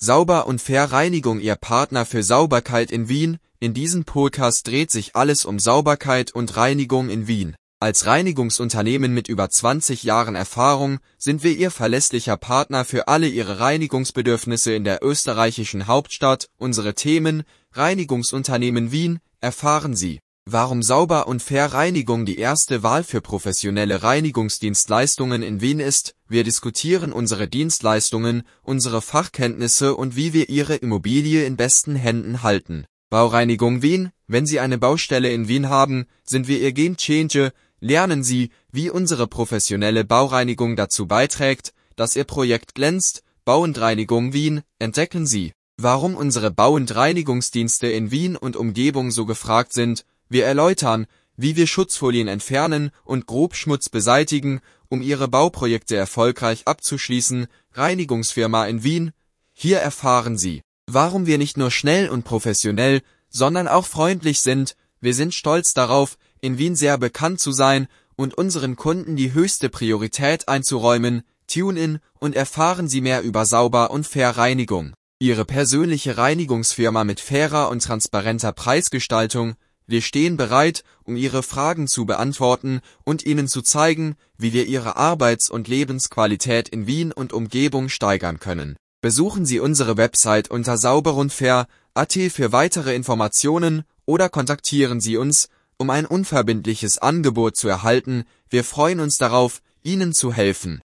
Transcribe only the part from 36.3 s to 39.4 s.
wir Ihr Game Changer, lernen Sie, wie unsere